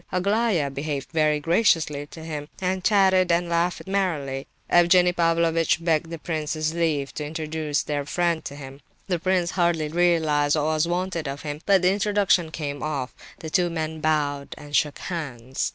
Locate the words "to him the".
8.45-9.19